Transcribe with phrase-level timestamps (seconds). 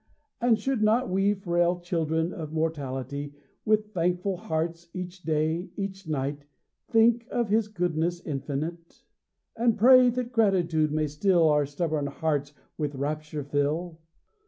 [0.41, 6.47] And should not we, Frail children of mortality, With thankful hearts, each day, each night,
[6.87, 9.05] Think of his goodness infinite?
[9.55, 13.99] And pray, that gratitude may still Our stubborn hearts with rapture fill?